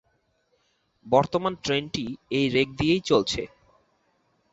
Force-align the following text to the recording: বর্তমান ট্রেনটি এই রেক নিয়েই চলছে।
বর্তমান 1.05 1.53
ট্রেনটি 1.63 2.05
এই 2.31 2.45
রেক 2.49 2.69
নিয়েই 2.79 3.01
চলছে। 3.01 3.41